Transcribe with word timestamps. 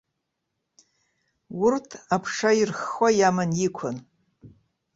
Урҭ 1.63 1.89
аԥша 2.15 2.51
ирххо 2.59 3.07
иаман 3.19 3.51
иқәын. 3.67 3.97